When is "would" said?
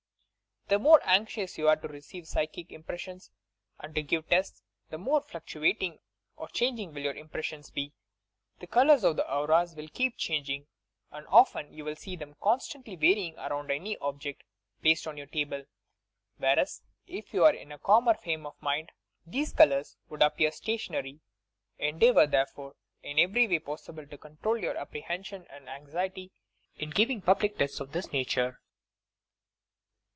20.07-20.21